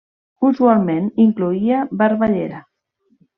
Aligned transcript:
Usualment 0.47 1.11
incloïa 1.25 1.83
barballera. 2.01 2.65